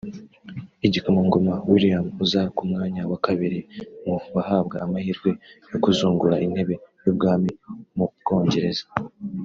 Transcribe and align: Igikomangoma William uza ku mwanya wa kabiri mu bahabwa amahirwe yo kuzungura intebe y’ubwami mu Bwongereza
Igikomangoma 0.87 1.53
William 1.71 2.05
uza 2.23 2.41
ku 2.55 2.61
mwanya 2.69 3.01
wa 3.11 3.17
kabiri 3.25 3.59
mu 4.05 4.15
bahabwa 4.35 4.75
amahirwe 4.85 5.29
yo 5.69 5.77
kuzungura 5.83 6.35
intebe 6.45 6.73
y’ubwami 7.03 7.49
mu 7.97 8.05
Bwongereza 8.21 8.85